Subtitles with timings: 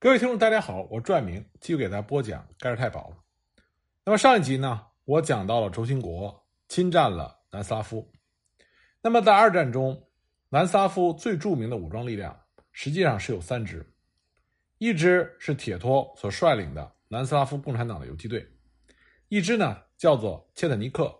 [0.00, 3.12] 各位听众，大家好，我是拽明继续给大家播讲盖尔太保。
[4.04, 8.08] 那么上一集呢，我讲到了轴心国侵占了南斯拉夫。
[9.02, 10.08] 那么在二战中，
[10.50, 12.38] 南斯拉夫最著名的武装力量
[12.70, 13.84] 实际上是有三支，
[14.78, 18.48] 一支是铁托所率领的南斯拉夫共产党的游击队，
[19.26, 21.12] 一支呢叫做切特尼克，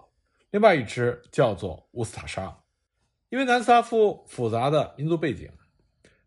[0.53, 2.57] 另外一支叫做乌斯塔沙。
[3.29, 5.51] 因为南斯拉夫复杂的民族背景，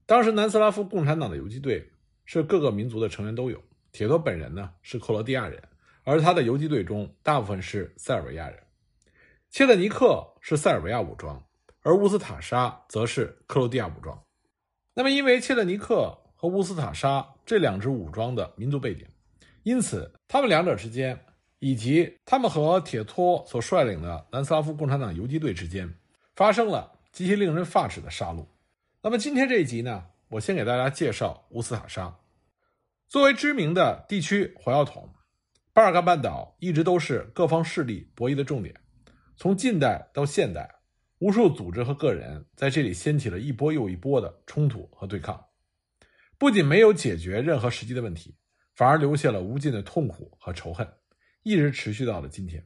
[0.05, 1.87] 当时南斯拉夫共产党的游击队。
[2.33, 3.61] 是各个民族的成员都有。
[3.91, 5.61] 铁托本人呢是克罗地亚人，
[6.03, 8.57] 而他的游击队中大部分是塞尔维亚人。
[9.49, 11.43] 切特尼克是塞尔维亚武装，
[11.81, 14.17] 而乌斯塔沙则是克罗地亚武装。
[14.93, 19.05] 那么，因为切特尼克和乌斯塔沙这两支武装的民族背景，
[19.63, 21.19] 因此他们两者之间，
[21.59, 25.93] 以及他们和铁托所率领的南斯拉夫共产党游击队之间，
[26.37, 28.45] 发生了极其令人发指的杀戮。
[29.01, 32.15] 那么，今天这一集呢，我先给大家介绍乌斯塔沙。
[33.11, 35.13] 作为知名的地区火药桶，
[35.73, 38.73] 巴尔干半岛一直都是各方势力博弈的重点。
[39.35, 40.75] 从近代到现代，
[41.19, 45.45] 无数组织和个人在这里掀起了一波又一波的冲突和对抗，
[46.37, 48.37] 不仅没有解决任何实际的问题，
[48.77, 50.87] 反而留下了无尽的痛苦和仇恨，
[51.43, 52.65] 一直持续到了今天。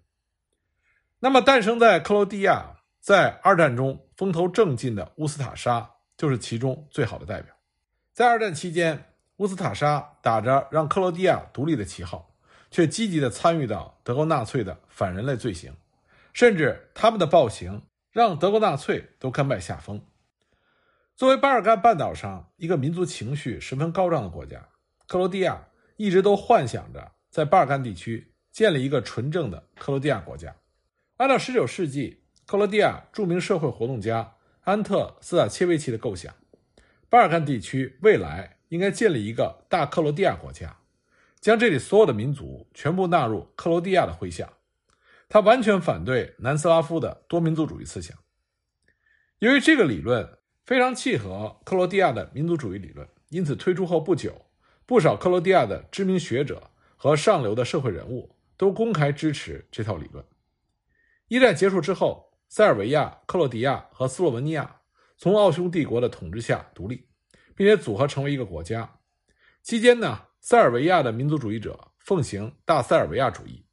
[1.22, 7.52] 那么，诞生在克罗地亚，在二战中风头正劲的乌斯塔沙，就是其中最好的代表。
[8.14, 9.15] 在二战期间。
[9.38, 12.34] 乌斯塔沙打着让克罗地亚独立的旗号，
[12.72, 15.76] 却积极地参与到德国纳粹的反人类罪行，
[16.32, 20.02] 甚至他们的暴行让德国纳粹都甘拜下风。
[21.18, 24.70] 作为巴尔干半岛上一个民族情绪十分高涨的国家，
[25.06, 30.56] 克罗地亚一直都幻想着在巴尔干地区建立一个纯正的克罗地亚国家。
[31.18, 36.34] 按照19世纪克罗地亚著名社会活动家安特斯塔切维奇的构想，
[37.10, 38.55] 巴尔干地区未来。
[38.70, 40.78] 应该建立一个大克罗地亚国家，
[41.40, 44.52] 将这里所有的民族全部纳入克罗地亚的麾下。
[45.28, 48.18] 他完全反对南斯拉夫的多民族主义思想。
[49.40, 54.46] 由于这个理论非常契合克罗地亚的民族主义理论，因此推出后不久，
[54.86, 60.24] 不少克罗地亚的知名学者和上流的社会人物都公开支持这套理论。
[61.28, 64.82] 一战结束之后，塞尔维亚、克罗地亚和斯洛文尼亚
[65.18, 67.08] 从奥匈帝国的统治下独立。
[67.56, 69.00] 并且组合成为一个国家。
[69.64, 73.66] 期间呢，塞尔维亚的民族主义者奉行大塞尔维亚主义，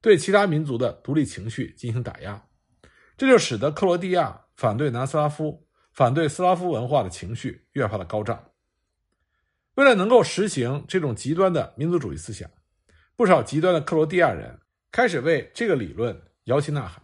[0.00, 2.46] 对其他民族的独立情绪进行打压，
[3.16, 8.52] 这就使得克罗地亚反对南斯拉夫、反对斯拉夫文化的情绪越发的高涨。
[9.74, 12.48] 为了能够实行这种极端的民族主义思想，
[13.16, 14.60] 不少极端的克罗地亚人
[14.92, 17.02] 开始为这个理论摇旗呐喊，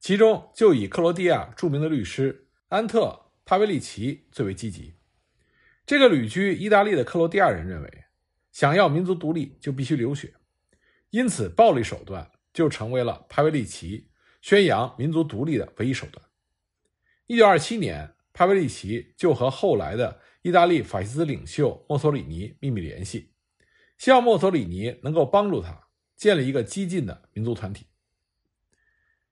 [0.00, 4.94] 其中就以克罗地亚著名的律师安特帕维利奇最为积极。
[5.90, 8.04] 这个旅居意大利的克罗地亚人认为，
[8.52, 10.32] 想要民族独立就必须流血，
[11.10, 14.08] 因此暴力手段就成为了帕维利奇
[14.40, 16.24] 宣扬民族独立的唯一手段。
[17.26, 23.32] 一九二七年，帕维利奇就和后来的意大利法西斯领袖墨索里尼秘密联系，
[23.98, 25.76] 希望墨索里尼能够帮助他
[26.16, 27.86] 建立一个激进的民族团体。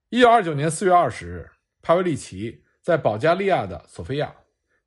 [0.08, 4.34] 一九二九年四月二十日，帕维利奇在保加利亚的索菲亚。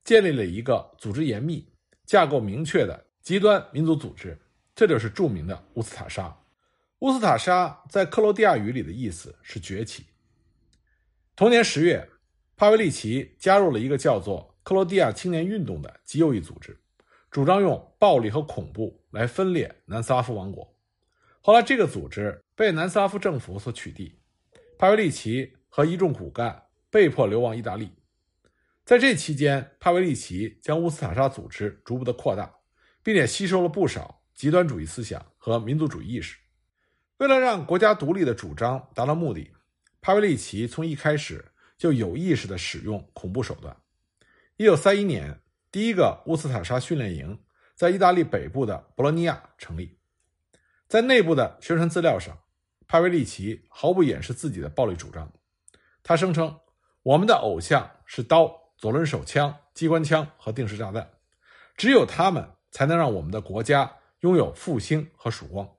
[0.04, 1.68] 建立了一个组织严密、
[2.06, 4.38] 架构明确的极端民族组织，
[4.76, 6.36] 这就是著名的乌斯塔沙。
[7.00, 10.06] 乌斯塔沙在克罗地亚语里的意思是崛起。
[11.36, 12.08] 同年十月，
[12.56, 16.80] 帕维利奇加入了一个叫做克罗地亚青年运动的极右翼组织，
[17.32, 20.72] 主张用暴力和恐怖来分裂南斯拉夫王国。
[21.42, 24.12] 后来，这个组织被南斯拉夫政府所取缔，
[24.78, 27.90] 帕维利奇和一众骨干被迫流亡意大利。
[28.92, 32.54] 在这期间，帕维利奇将乌斯塔沙组织逐步的扩大，
[33.02, 36.38] 并且吸收了不少极端主义思想和民族主义意识。
[37.16, 39.50] 为了让国家独立的主张达到目的，
[40.02, 43.78] 帕维利奇从一开始就有意识地使用恐怖手段。
[44.58, 45.40] 1931年，
[45.72, 47.40] 第一个乌斯塔沙训练营
[47.74, 50.00] 在意大利北部的博洛尼亚成立。
[50.90, 52.38] 在内部的宣传资料上，
[52.90, 55.32] 帕维利奇毫不掩饰自己的暴力主张。
[56.04, 56.60] 他声称
[57.04, 61.08] ：“我们的偶像是刀。”左轮手枪、机关枪和定时炸弹，
[61.78, 65.70] 只有他们才能让我们的国家拥有复兴和曙光。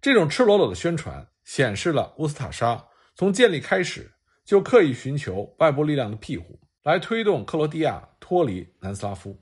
[0.00, 4.10] 这种赤裸裸的宣传显示了乌斯塔沙从建立开始
[4.42, 9.38] 就刻意寻求外部力量的庇护，来推动克罗地亚脱离南斯拉夫。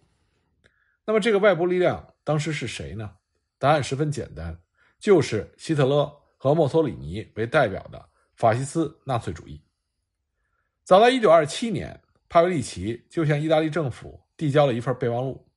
[1.05, 3.13] 那么，这个外部力量当时是谁呢？
[3.61, 4.61] 答案十分简单，
[4.99, 9.63] 就是希特勒和墨索里尼为代表的法西斯纳粹主义。
[10.83, 12.03] 早在1927年。
[12.31, 15.49] 帕维利奇就向意大利政府递交了一份备忘录，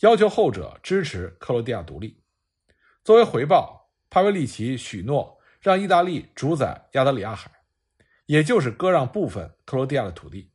[0.00, 2.22] 要求后者支持克罗地亚独立。
[3.04, 7.50] 作为回报，帕维利奇许诺让意大利主宰亚得里亚海，
[8.24, 10.50] 也就是割让部分克罗地亚的土地。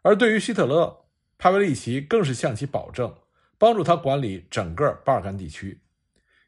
[0.00, 1.04] 而对于希特勒，
[1.36, 3.14] 帕维利奇更是向其保证，
[3.58, 5.82] 帮助他管理整个巴尔干地区，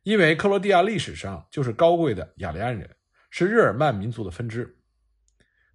[0.04, 2.96] 因为克罗地亚历史上就是高贵的雅利安人，
[3.28, 4.78] 是日耳曼民族的分支。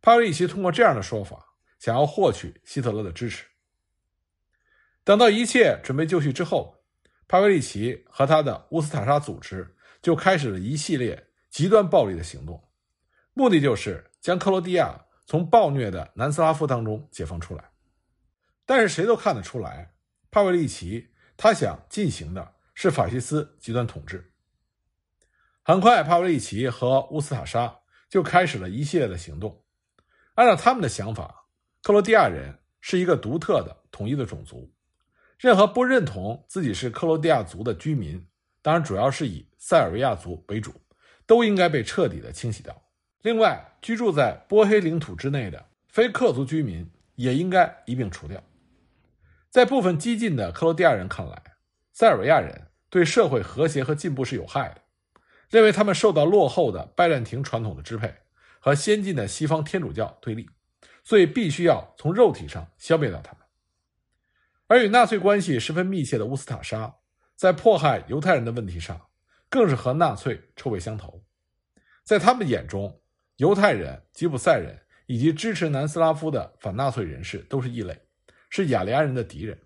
[0.01, 1.46] 帕维利奇通过这样的说法，
[1.79, 3.45] 想要获取希特勒的支持。
[5.03, 6.83] 等到一切准备就绪之后，
[7.27, 12.69] 帕维利奇和他的乌斯塔沙组织就开始了一系列极端暴力的行动，
[13.33, 17.71] 目的就是将克罗地亚从暴虐的南斯拉夫当中解放出来。
[18.65, 19.93] 但是谁都看得出来，
[20.29, 24.33] 帕维利奇他想进行的是法西斯极端统治。
[25.63, 29.63] 很快，帕维利奇和乌斯塔沙就开始了一系列的行动。
[30.35, 31.46] 按照他们的想法，
[31.87, 34.69] 克罗地亚人是一个独特的统一的种族。
[35.39, 38.27] 任何不认同自己是克罗地亚族的居民，
[38.61, 40.73] 当然主要是以塞尔维亚族为主，
[41.25, 42.75] 都应该被彻底的清洗掉。
[43.21, 46.85] 另外，居住在波黑领土之内的非克族居民
[47.15, 48.43] 也应该一并除掉。
[49.49, 51.41] 在部分激进的克罗地亚人看来，
[51.93, 54.81] 塞尔维亚人对社会和谐和进步是有害的，
[55.49, 58.13] 认为他们受到落后的拜占庭传统的支配，
[58.59, 60.49] 和先进的西方天主教对立，
[61.07, 63.41] 所以必须要从肉体上消灭掉他们。
[64.67, 66.93] 而与纳粹关系十分密切的乌斯塔沙，
[67.37, 68.99] 在迫害犹太人的问题上，
[69.49, 71.23] 更是和纳粹臭味相投。
[72.03, 72.99] 在他们眼中，
[73.37, 77.97] 犹太人、吉普赛人以及支持南斯拉夫的反纳粹人士都是异类，
[78.49, 79.57] 是雅利安人的敌人。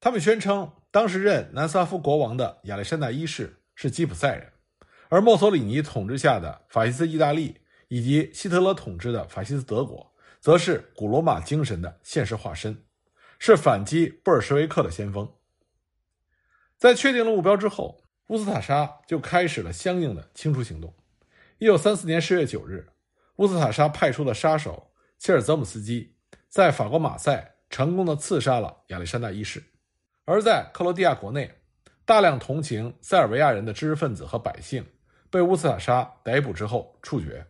[0.00, 4.52] 他们宣称，当时任南斯拉夫国王的亚历山大一世是吉普赛人，
[5.08, 7.56] 而墨索里尼统治下的法西斯意大利
[7.88, 10.11] 以及希特勒统治的法西斯德国，
[10.42, 12.84] 则是古罗马精神的现实化身。
[13.38, 15.28] 是反击布尔什维克的先锋。
[16.78, 20.94] 在确定了目标之后，乌斯塔沙就开始了相应的清除行动。
[21.58, 22.88] 一九三四年十月九日，
[23.36, 26.14] 乌斯塔沙派出的杀手切尔泽姆斯基
[26.48, 29.60] 在法国马赛成功的刺杀了亚历山大一世。
[30.24, 31.52] 而在克罗地亚国内，
[32.04, 34.86] 大量同情塞尔维亚人的知识分子和百姓
[35.30, 37.44] 被乌斯塔沙逮捕之后处决。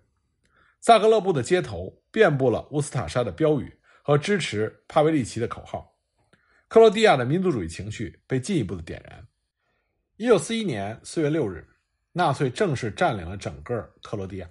[0.80, 3.76] 萨格勒布的街头遍布了乌斯塔沙的标语。
[4.04, 5.96] 和支持帕维利奇的口号，
[6.66, 9.28] 克罗地亚的民族主义情绪被进一步的点燃。
[10.16, 11.64] 一九四一年四月六日，
[12.10, 14.50] 纳粹正式占领了整个克罗地亚。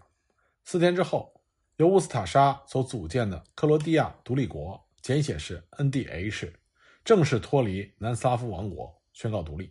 [0.64, 1.34] 四天之后，
[1.76, 6.54] 由乌斯塔沙所组建的克罗地亚独立国（简写是 NDH）
[7.04, 9.70] 正式脱离南斯拉夫王国，宣告独立。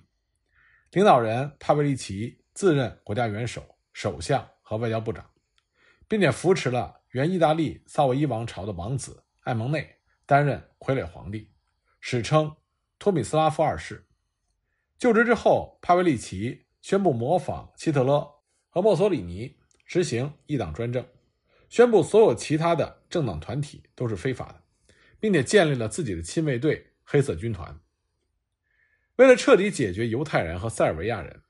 [0.91, 3.65] 领导人帕维利奇自任国家元首、
[3.95, 5.25] 首相和外交部长，
[6.11, 9.23] 并且扶持了原意大利萨沃伊王朝的王子。
[9.43, 11.53] 艾蒙内担任傀儡皇帝，
[12.01, 12.57] 史称
[12.99, 14.09] 托米斯拉夫二世。
[14.99, 18.29] 就职之后，帕维利奇宣布模仿希特勒
[18.69, 21.07] 和墨索里尼实行一党专政，
[21.69, 24.61] 宣布所有其他的政党团体都是非法的，
[25.21, 27.81] 并且建立了自己的亲卫队——黑色军团。
[29.15, 31.43] 为了彻底解决犹太人和塞尔维亚人，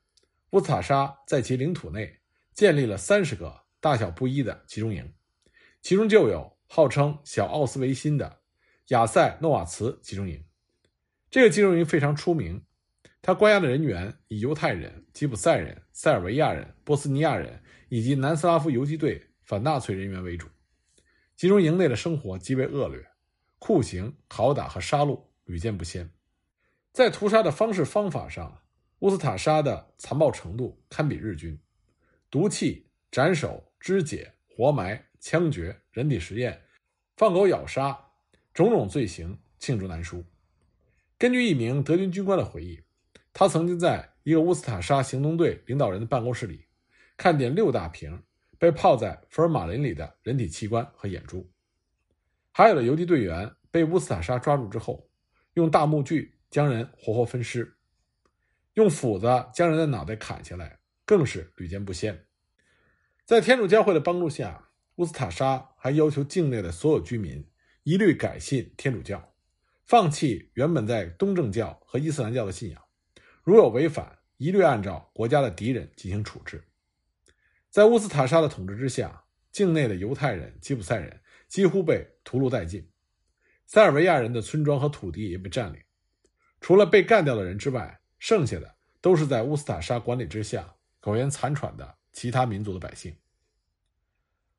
[0.51, 2.19] 乌斯塔沙在其领土内
[2.53, 5.13] 建立了三十个大小不一的集中营，
[5.81, 6.57] 其中就有。
[6.73, 8.39] 号称小奥斯维辛的
[8.87, 10.41] 亚塞诺瓦茨集中营，
[11.29, 12.63] 这个集中营非常出名。
[13.21, 20.47] 他关押的人员以犹太人、吉普赛人、塞尔维亚人、波斯尼亚人以及南斯拉夫游击队反纳粹人员为主。
[21.35, 23.05] 集中营内的生活极为恶劣，
[23.59, 26.09] 酷刑、拷打和杀戮屡见不鲜。
[26.93, 28.61] 在屠杀的方式方法上，
[28.99, 31.59] 乌斯塔沙的残暴程度堪比日军，
[32.29, 35.03] 毒气、斩首、肢解、活埋。
[35.23, 36.59] 枪决、人体实验、
[37.15, 37.95] 放狗咬杀，
[38.55, 40.25] 种种罪行罄竹难书。
[41.15, 42.81] 根据一名德军军官的回忆，
[43.31, 46.65] 他曾经在一个乌斯塔沙行动队领导人的办公室里，
[47.17, 48.19] 看见六大瓶
[48.57, 51.47] 被泡在福尔马林里的人体器官和眼珠。
[52.51, 55.07] 还有的游击队员被乌斯塔沙抓住之后，
[55.53, 57.71] 用大木锯将人活活分尸，
[58.73, 62.25] 用斧子将人的脑袋砍下来，更是屡见不鲜。
[63.31, 64.67] 在天主教会的帮助下。
[64.95, 67.49] 乌斯塔沙还要求境内的所有居民
[67.83, 69.33] 一律改信天主教，
[69.85, 72.83] 放弃原本在东正教和伊斯兰教的信仰，
[73.41, 76.61] 如有违反，一律按照国家的敌人进行处置。
[77.69, 82.85] 在乌斯塔沙的统治之下，境内的犹太人、吉普赛人几乎被屠戮殆尽，
[83.65, 85.81] 塞尔维亚人的村庄和土地也被占领。
[86.59, 93.15] 除了被干掉的人之外，剩下的都是在乌斯塔沙管理之下苟延残喘的其他民族的百姓。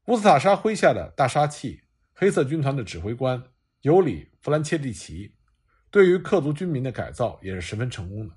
[0.07, 1.83] 乌斯塔沙麾下的大杀器
[2.13, 3.43] 黑色军团的指挥官
[3.83, 5.37] 尤里·弗兰切蒂奇，
[5.91, 8.35] 对于克族军民的改造也是十分成功的。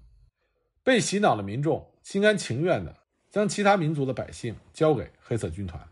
[0.84, 2.96] 被洗脑的民众心甘情愿地
[3.32, 5.90] 将其他民族的百姓交给黑色军团。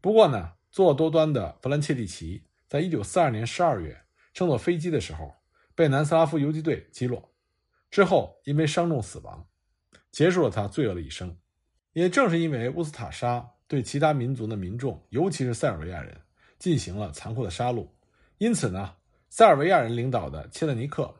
[0.00, 5.34] 不过呢，作恶多端的弗兰切蒂奇在一九四二年十二月乘坐飞机的时候，
[5.74, 7.32] 被南斯拉夫游击队击落，
[7.90, 9.48] 之后因为伤重死亡，
[10.10, 11.36] 结束了他罪恶的一生。
[11.92, 16.20] 也正是因为乌斯塔沙对其他民族的民众，尤其是塞尔维亚人，
[16.58, 17.88] 进行了残酷的杀戮，
[18.38, 18.94] 因此呢。
[19.34, 21.14] 塞尔维亚人领导的切特尼克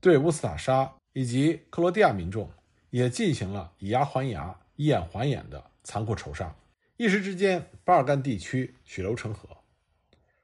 [0.00, 2.48] 对乌斯塔沙以及克罗地亚民众
[2.90, 6.54] 也进行了以牙还牙、以眼还眼的残酷仇杀，
[6.96, 9.48] 一时之间，巴尔干地区血流成河。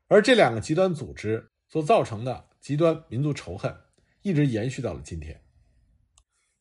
[0.08, 3.72] 而这两个极端组织所造成的极端民族仇恨，
[4.22, 5.40] 一直延续到了今天。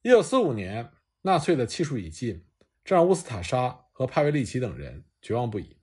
[0.03, 0.91] 一九四五年，
[1.23, 2.45] 纳粹的气数已尽，
[2.91, 5.77] 这让乌斯塔沙和帕维利奇等人绝望不已。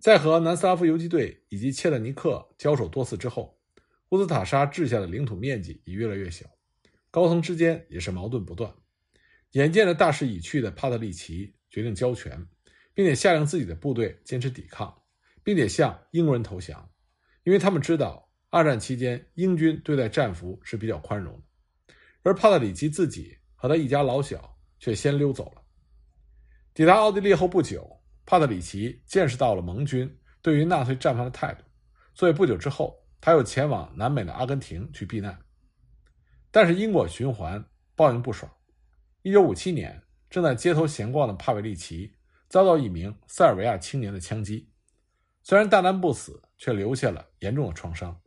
[0.00, 3.60] 在和南斯拉夫游击队以及切特尼克交手多次之后，
[4.08, 6.46] 乌斯塔沙治下的领土面积也越来越小，
[7.10, 8.72] 高层之间也是矛盾不断。
[9.50, 12.46] 眼见着大势已去的帕特里奇决定交权，
[12.94, 15.02] 并且下令自己的部队坚持抵抗，
[15.44, 16.90] 并且向英国人投降，
[17.44, 21.94] 因为他们知道二战期间英军对待战俘是比较宽容的。
[22.22, 25.60] 而帕特里奇自己和他一家老小却先溜走了。
[26.80, 31.62] 抵达奥地利后不久，帕特里奇见识到了盟军对于纳粹战犯的态度，
[32.14, 32.98] 所以不久之后。
[33.20, 35.38] 他又前往南美的阿根廷去避难，
[36.50, 37.62] 但是因果循环，
[37.94, 38.50] 报应不爽。
[39.20, 42.14] 一九五七年，正在街头闲逛的帕维利奇
[42.48, 44.72] 遭到一名塞尔维亚青年的枪击，
[45.42, 48.18] 虽然大难不死，却留下了严重的创伤。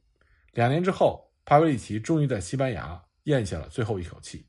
[0.51, 4.47] 两年之后，帕维利奇终于在西班牙咽下了最后一口气。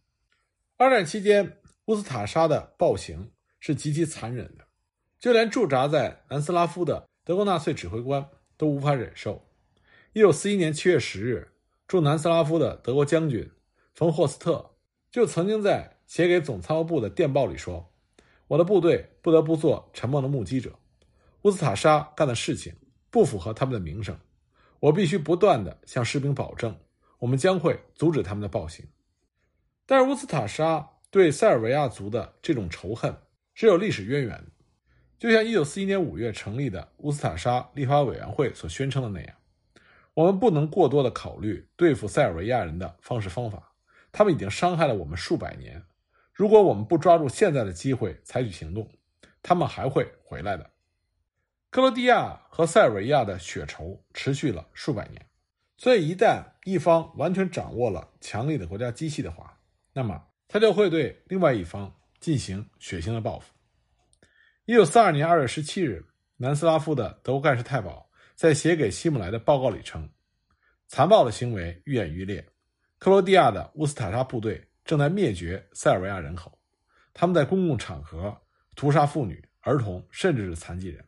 [0.76, 1.56] 二战期间，
[1.86, 3.32] 乌斯塔沙的暴行
[3.66, 4.64] 是极其残忍的，
[5.18, 8.28] 就连驻扎在南斯拉夫的德国纳粹指挥官
[8.58, 9.42] 都无法忍受。
[10.12, 11.50] 一九四一年七月十日，
[11.88, 13.50] 驻南斯拉夫的德国将军
[13.94, 14.76] 冯霍斯特
[15.10, 17.90] 就曾经在写给总参谋部的电报里说
[18.48, 20.70] ：“我的部队不得不做沉默的目击者。
[21.44, 22.76] 乌斯塔沙干的事情
[23.08, 24.14] 不符合他们的名声，
[24.78, 26.78] 我必须不断地向士兵保证，
[27.18, 28.86] 我们将会阻止他们的暴行。”
[29.86, 33.16] 但是乌斯塔沙对塞尔维亚族的这种仇恨
[33.54, 34.46] 是有历史渊源的，
[35.18, 39.36] 就像一九四一年五月成立的乌斯塔沙立法委员会所宣称的那样。
[40.12, 43.72] 我们不能过多的考虑对付塞尔维亚人的方式方法，
[44.12, 45.82] 他们已经伤害了我们数百年。
[46.32, 48.90] 如果我们不抓住现在的机会采取行动，
[49.42, 50.70] 他们还会回来的。
[51.70, 55.26] 克罗地亚和塞尔维亚的血仇持续了数百年，
[55.76, 59.58] 所以一旦一方完全掌握了强力的国家机器的话，
[59.92, 61.92] 那么他就会对另外一方
[62.24, 63.52] 进行血腥的报复。
[64.64, 66.02] 一九四二年二月十七日，
[66.38, 68.08] 南斯拉夫的德国干事太保。
[68.34, 70.08] 在写给希姆莱的报告里称，
[70.88, 72.44] 残暴的行为愈演愈烈。
[72.98, 76.58] 克罗地亚的乌斯塔沙部队正在灭绝塞尔维亚人口，
[77.12, 78.34] 他们在公共场合
[78.74, 81.04] 屠杀妇女、儿童，甚至是残疾人。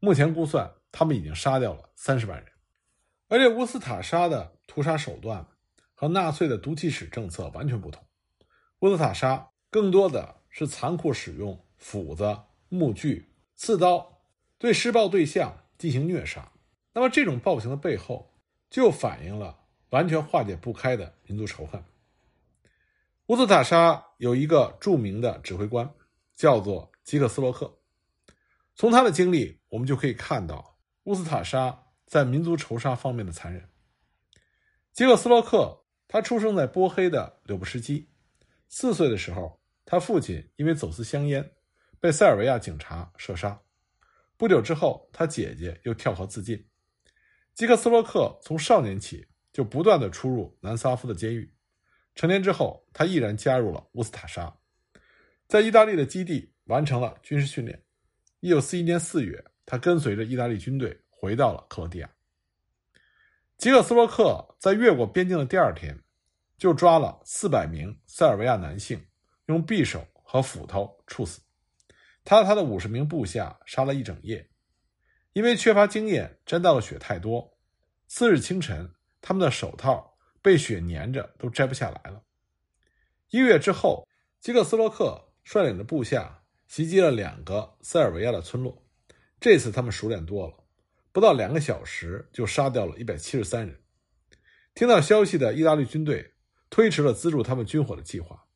[0.00, 2.52] 目前估算，他们已经杀掉了三十万人。
[3.28, 5.46] 而且，乌斯塔沙的屠杀手段
[5.94, 8.04] 和纳粹的毒气室政策完全不同。
[8.80, 12.36] 乌斯塔沙更多的是残酷使用斧子、
[12.68, 13.24] 木锯、
[13.54, 14.18] 刺刀，
[14.58, 16.50] 对施暴对象进行虐杀。
[16.92, 18.34] 那么，这种暴行的背后，
[18.68, 19.56] 就反映了
[19.90, 21.80] 完全化解不开的民族仇恨。
[23.26, 25.88] 乌斯塔沙有一个著名的指挥官，
[26.34, 27.78] 叫做基克斯洛克。
[28.74, 33.68] 从他的经历，我们就可以看到乌斯塔沙在民族仇杀方面的残忍。
[34.92, 38.08] 基克斯洛克他出生在波黑的柳布什基，
[38.68, 39.57] 四岁的时候，
[39.90, 41.50] 他父亲因为走私香烟，
[41.98, 43.58] 被塞尔维亚警察射杀。
[44.36, 46.62] 不久之后，他姐姐又跳河自尽。
[47.54, 51.50] 基克斯洛克从少年起就不断的出入南斯拉夫的监狱，
[52.14, 54.54] 成年之后，他毅然加入了乌斯塔沙，
[55.46, 57.82] 在意大利的基地完成了军事训练。
[58.40, 62.10] 一九四一年四月，他跟随着意大利军队回到了克罗地亚。
[63.56, 65.98] 吉克斯洛克在越过边境的第二天，
[66.58, 69.02] 就抓了四百名塞尔维亚男性，
[69.48, 71.42] 用匕首和斧头处死。
[72.24, 74.48] 他和他的五十名部下杀了一整夜。
[75.34, 77.58] 因为缺乏经验，沾到了血太多。
[78.08, 78.90] 次日清晨，
[79.20, 82.24] 他们的手套被血粘着，都摘不下来了。
[83.30, 84.08] 一个月之后，
[84.40, 88.82] 基克斯洛克率领着部下袭击了两个塞尔维亚的村落。
[89.38, 90.54] 这次他们熟练多了，
[91.12, 93.80] 不到两个小时就杀掉了一百七十三人。
[94.74, 96.34] 听到消息的意大利军队
[96.68, 98.47] 推迟了资助他们军火的计划。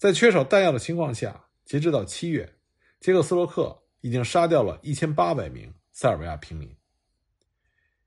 [0.00, 2.50] 在缺少弹药的情况下，截止到七月，
[3.00, 5.70] 杰克斯洛克已经杀掉了一千八百名。
[5.92, 6.74] 塞尔维亚平民。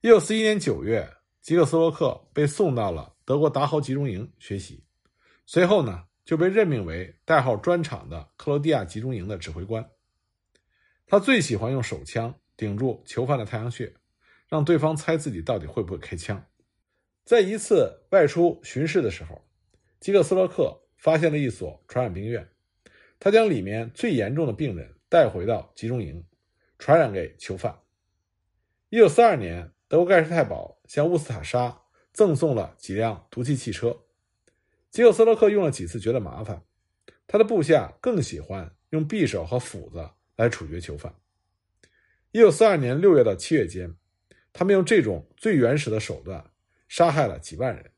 [0.02, 1.08] 一九四一年九月，
[1.40, 4.84] 吉克斯洛克被送到了德国达豪集中营学习，
[5.46, 9.88] 随后呢就被任命为代号“专场”的克罗地亚集中营的指挥官。
[11.06, 13.94] 他最喜欢用手枪顶住囚犯的太阳穴，
[14.48, 16.44] 让对方猜自己到底会不会开枪。
[17.24, 19.40] 在一次外出巡视的时候，
[20.00, 22.48] 吉克斯洛克发现了一所传染病院，
[23.20, 26.26] 他将里面最严重的病人带回到集中营，
[26.80, 27.78] 传染给囚犯。
[28.90, 29.70] 一九四二年。
[29.90, 31.84] 德国盖世太保向乌斯塔沙
[32.14, 33.96] 赠送了几辆毒气汽车，
[34.90, 36.64] 吉克斯洛克用了几次觉得麻烦，
[37.28, 41.14] 他的部下更喜欢用匕首和斧子来处决囚犯。
[42.32, 43.96] 一九四二年六月到七月间，
[44.52, 46.50] 他们用这种最原始的手段
[46.88, 47.92] 杀害了几万人。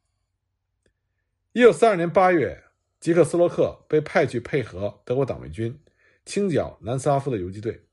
[1.54, 2.62] 一九四二年八月，
[3.06, 5.80] 吉克斯洛克被派去配合德国党卫军
[6.26, 7.86] 清剿南斯拉夫的游击队，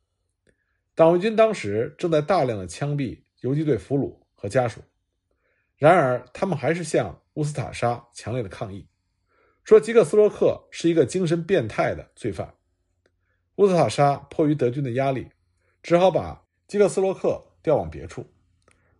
[0.94, 3.20] 党卫军当时正在大量的枪毙。
[3.40, 4.80] 游击队俘虏和家属，
[5.76, 8.88] 然而他们还是向乌斯塔沙强烈的抗议，
[9.62, 12.54] 说吉克斯洛克是一个精神变态的罪犯。
[13.56, 15.28] 乌斯塔沙迫于德军的压力，
[15.82, 18.24] 只好把吉克斯洛克调往别处，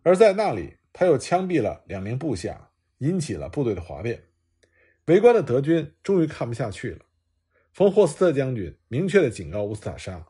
[0.03, 4.25] 而在那里他又枪毙了两名部下，引起了部队的哗变。
[5.05, 7.05] 围观的德军终于看不下去了，
[7.73, 10.27] 冯霍斯特将军明确的警告乌斯塔沙，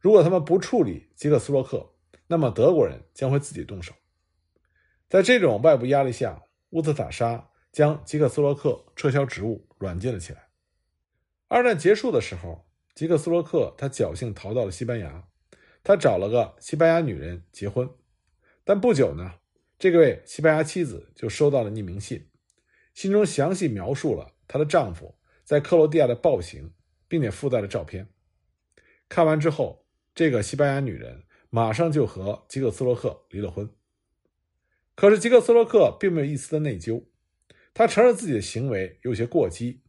[0.00, 1.90] 如果他们不处理吉克斯洛克。
[2.26, 3.92] 那么德国人将会自己动手。
[5.10, 10.48] 在这种外部压力下，乌斯塔沙将吉克斯洛克撤销职务，软禁了起来。
[11.48, 15.28] 二战结束的时候，吉克斯洛克他侥幸逃到了西班牙，
[15.82, 17.86] 他找了个西班牙女人结婚。
[18.64, 19.34] 但不久呢，
[19.78, 22.26] 这个位西班牙妻子就收到了匿名信，
[22.94, 26.72] 信中详细描述了她的丈夫在克罗地亚的暴行，
[27.06, 28.08] 并且附带了照片。
[29.08, 29.84] 看完之后，
[30.14, 31.24] 这个西班牙女人。
[31.50, 33.70] 马上就和吉克斯洛克离了婚。
[34.96, 37.04] 可是吉克斯洛克并没有一丝的内疚，
[37.72, 39.80] 他承认自己的行为有些过激，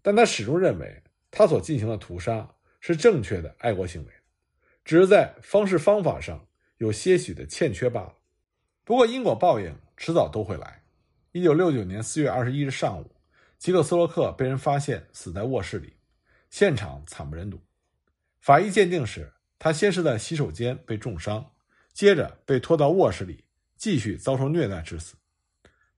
[0.00, 4.12] 但他始终认为他所进行的屠杀是正确的爱国行为，
[4.82, 8.16] 只是在方式方法上有些许的欠缺罢了。
[8.82, 10.79] 不过因果报应迟早都会来。
[11.32, 13.14] 一九六九年四月二十一日上午，
[13.56, 15.94] 吉克斯洛克被人发现死在卧室里，
[16.50, 17.60] 现场惨不忍睹。
[18.40, 19.32] 法医鉴定时。
[19.62, 21.52] 他先是在洗手间被重伤，
[21.92, 23.44] 接着被拖到卧室里，
[23.76, 25.16] 继续遭受虐待致死。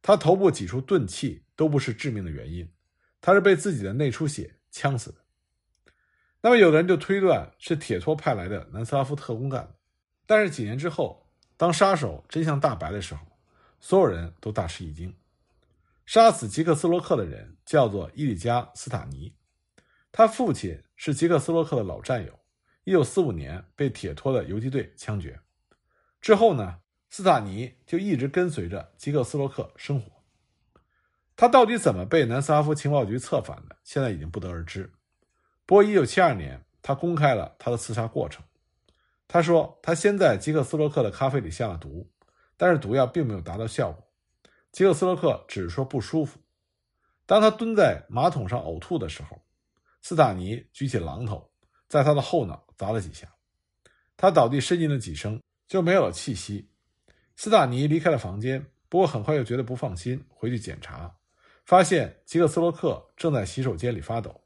[0.03, 2.69] 他头部几处钝器都不是致命的原因，
[3.21, 5.19] 他是被自己的内出血呛死的。
[6.41, 9.77] 那么，有的人就推断是铁托派来的南斯拉夫特工干的。
[10.27, 13.25] 但是几年之后，当杀手真相大白的时候，
[13.79, 15.15] 所有人都大吃一惊。
[16.13, 19.35] 杀死吉克斯洛克的人叫做伊里加斯塔尼，
[20.13, 22.39] 他父亲是吉克斯洛克的老战友。
[22.85, 25.41] 一九四五年被铁托的游击队枪决
[26.21, 30.13] 之后呢，斯塔尼就一直跟随着吉克斯洛克生活。
[31.35, 34.93] 他到底怎么被南斯拉夫情报局策反的，现在已经不得而知。
[35.65, 38.45] 不过，一九七二年，他公开了他的刺杀过程。
[39.27, 42.07] 他说，他先在吉克斯洛克的咖啡里下了毒，
[42.59, 44.12] 但是毒药并没有达到效果。
[44.73, 46.41] 吉克斯洛克只是说不舒服。
[47.25, 49.41] 当他蹲在马桶上呕吐的时候，
[50.01, 51.49] 斯塔尼举起榔头。
[51.89, 53.29] 在他的后脑砸了几下，
[54.17, 56.67] 他倒地呻吟了几声，就没有了气息。
[57.37, 61.15] 斯塔尼离开了房间，不过很快又觉得不放心，回去检查，
[61.67, 64.41] 发现吉克斯洛克正在洗手间里发抖。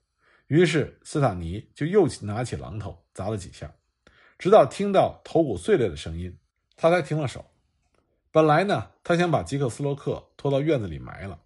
[0.49, 3.73] 于是斯塔尼就又拿起榔头砸了几下，
[4.39, 6.37] 直到听到头骨碎裂的声音，
[6.75, 7.45] 他才停了手。
[8.37, 11.41] 本来呢，他想把吉克斯洛克拖到院子里埋了，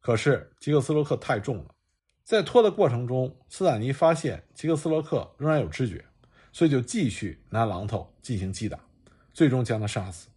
[0.00, 1.66] 可是吉克斯洛克太重了。
[2.24, 6.04] 在拖的过程中，斯坦尼发现吉克斯洛克仍然有知觉，
[6.52, 8.76] 所以就继续拿榔头进行击打，
[9.32, 10.30] 最终将他杀死。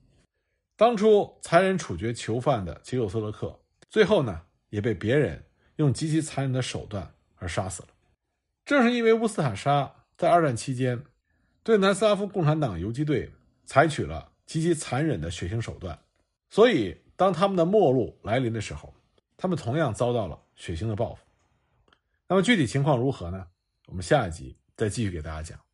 [0.76, 5.44] 当初残忍处决囚犯的吉克斯洛克，最后呢也被别人
[5.78, 7.90] 用极其残忍的手段而杀死了。
[8.64, 11.04] 正是因为乌斯塔沙在二战期间
[11.64, 13.34] 对南斯拉夫共产党游击队
[13.66, 15.98] 采取了极其残忍的血腥手段，
[16.50, 18.94] 所以当他们的末路来临的时候，
[19.36, 21.24] 他们同样遭到了血腥的报复。
[22.28, 23.48] 那么具体情况如何呢？
[23.88, 25.65] 我们下一集再继续给大家讲。